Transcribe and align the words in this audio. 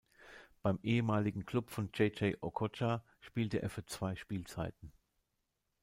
Beim 0.63 0.79
ehemaligen 0.81 1.45
Klub 1.45 1.69
von 1.69 1.91
Jay 1.93 2.11
Jay 2.11 2.35
Okocha 2.41 3.03
spielte 3.19 3.61
er 3.61 3.69
für 3.69 3.85
zwei 3.85 4.15
Spielzeiten. 4.15 4.91